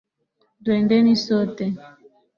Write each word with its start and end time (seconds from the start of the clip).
Twendeni 0.63 1.13
sote. 1.25 1.65